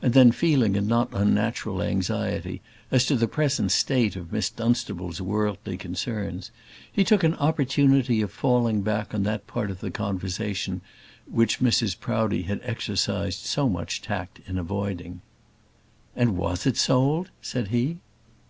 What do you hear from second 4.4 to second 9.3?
Dunstable's worldly concerns, he took an opportunity of falling back on